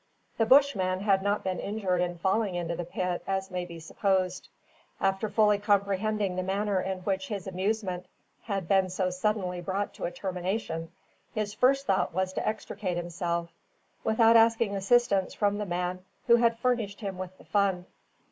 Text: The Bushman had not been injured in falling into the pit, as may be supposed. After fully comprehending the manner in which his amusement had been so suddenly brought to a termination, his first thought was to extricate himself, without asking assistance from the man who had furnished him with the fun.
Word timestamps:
The 0.39 0.47
Bushman 0.47 1.01
had 1.01 1.21
not 1.21 1.43
been 1.43 1.59
injured 1.59 2.01
in 2.01 2.17
falling 2.17 2.55
into 2.55 2.75
the 2.75 2.83
pit, 2.85 3.21
as 3.27 3.51
may 3.51 3.65
be 3.65 3.79
supposed. 3.79 4.49
After 4.99 5.29
fully 5.29 5.59
comprehending 5.59 6.35
the 6.35 6.41
manner 6.41 6.81
in 6.81 7.01
which 7.01 7.27
his 7.27 7.45
amusement 7.45 8.07
had 8.45 8.67
been 8.67 8.89
so 8.89 9.11
suddenly 9.11 9.61
brought 9.61 9.93
to 9.93 10.05
a 10.05 10.11
termination, 10.11 10.91
his 11.35 11.53
first 11.53 11.85
thought 11.85 12.15
was 12.15 12.33
to 12.33 12.47
extricate 12.47 12.97
himself, 12.97 13.53
without 14.03 14.35
asking 14.35 14.75
assistance 14.75 15.35
from 15.35 15.59
the 15.59 15.67
man 15.67 16.03
who 16.25 16.37
had 16.37 16.57
furnished 16.57 17.01
him 17.01 17.19
with 17.19 17.37
the 17.37 17.45
fun. 17.45 17.85